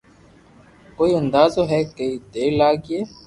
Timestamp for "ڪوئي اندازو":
0.97-1.61